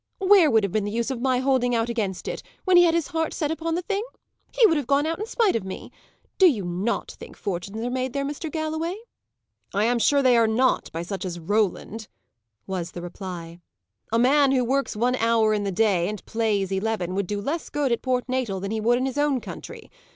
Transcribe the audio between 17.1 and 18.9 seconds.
would do less good at Port Natal than he